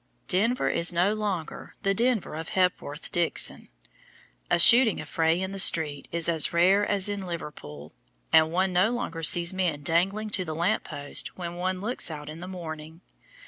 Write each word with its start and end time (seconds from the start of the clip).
Denver 0.27 0.67
is 0.67 0.91
no 0.91 1.13
longer 1.13 1.75
the 1.83 1.93
Denver 1.93 2.33
of 2.33 2.49
Hepworth 2.49 3.11
Dixon. 3.11 3.69
A 4.49 4.57
shooting 4.57 4.99
affray 4.99 5.39
in 5.39 5.51
the 5.51 5.59
street 5.59 6.07
is 6.11 6.27
as 6.27 6.51
rare 6.51 6.83
as 6.83 7.07
in 7.07 7.21
Liverpool, 7.21 7.93
and 8.33 8.51
one 8.51 8.73
no 8.73 8.89
longer 8.89 9.21
sees 9.21 9.53
men 9.53 9.83
dangling 9.83 10.31
to 10.31 10.43
the 10.43 10.55
lamp 10.55 10.85
posts 10.85 11.29
when 11.35 11.55
one 11.57 11.81
looks 11.81 12.09
out 12.09 12.31
in 12.31 12.39
the 12.39 12.47
morning! 12.47 13.01